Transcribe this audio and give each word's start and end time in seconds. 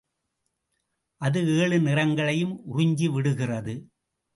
அது 1.21 1.39
ஏழு 1.57 1.77
நிறங்களையும் 1.79 2.55
உறிஞ்சிவிடுகிறது. 2.73 3.75